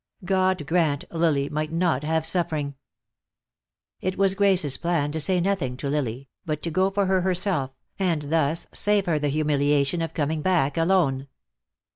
God 0.25 0.65
grant 0.65 1.03
Lily 1.11 1.47
might 1.47 1.71
not 1.71 2.03
have 2.03 2.25
suffering. 2.25 2.73
It 3.99 4.17
was 4.17 4.33
Grace's 4.33 4.75
plan 4.77 5.11
to 5.11 5.19
say 5.19 5.39
nothing 5.39 5.77
to 5.77 5.89
Lily, 5.89 6.27
but 6.43 6.63
to 6.63 6.71
go 6.71 6.89
for 6.89 7.05
her 7.05 7.21
herself, 7.21 7.69
and 7.99 8.23
thus 8.23 8.65
save 8.73 9.05
her 9.05 9.19
the 9.19 9.29
humiliation 9.29 10.01
of 10.01 10.15
coming 10.15 10.41
back 10.41 10.75
alone. 10.75 11.27